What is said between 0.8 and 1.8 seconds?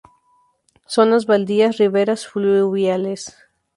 Zonas baldías,